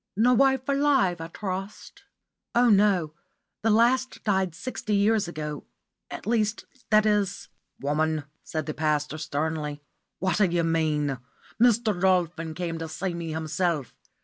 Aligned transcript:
"No 0.15 0.33
wife 0.33 0.67
alive, 0.67 1.21
I 1.21 1.27
trust?" 1.27 2.05
"Oh, 2.55 2.71
no 2.71 3.13
the 3.61 3.69
last 3.69 4.23
died 4.23 4.55
sixty 4.55 4.95
years 4.95 5.27
ago 5.27 5.67
at 6.09 6.25
least 6.25 6.65
that 6.89 7.05
is" 7.05 7.49
"Woman," 7.81 8.23
said 8.43 8.65
the 8.65 8.73
pastor 8.73 9.19
sternly, 9.19 9.79
"what 10.17 10.37
do 10.39 10.45
you 10.45 10.63
mean? 10.63 11.19
Mr. 11.61 12.01
Dolphin 12.01 12.55
came 12.55 12.79
to 12.79 12.89
see 12.89 13.13
me 13.13 13.29
himself. 13.31 13.93